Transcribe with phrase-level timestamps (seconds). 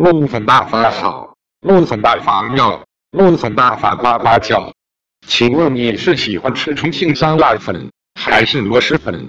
[0.00, 4.72] 路粉大法好路粉大法妙路粉大法呱呱叫。
[5.26, 9.28] 请问你是喜欢吃重庆酸辣粉还是螺蛳粉？